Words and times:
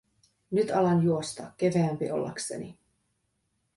Nyt 0.51 0.71
alan 0.71 1.03
juosta, 1.03 1.51
keveämpi 1.57 2.11
ollakseni. 2.11 2.77